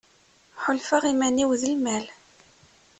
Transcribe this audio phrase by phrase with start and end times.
[0.63, 2.05] Ḥulfaɣ iman-iw d lmal.